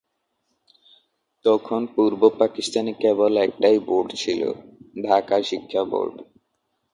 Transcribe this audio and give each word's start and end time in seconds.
তখন 1.45 1.81
পূর্ব 1.95 2.21
পাকিস্তানে 2.39 2.91
কেবল 2.93 3.33
একটাই 3.37 3.77
বোর্ড 3.79 4.09
ছিল, 4.15 4.41
ঢাকা 5.03 5.37
শিক্ষা 5.41 5.81
বোর্ড। 5.83 6.15